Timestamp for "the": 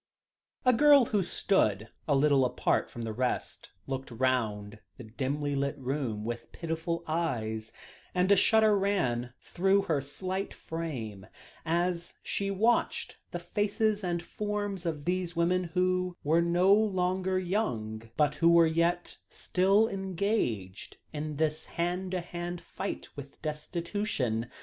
3.03-3.13, 4.97-5.03, 13.29-13.37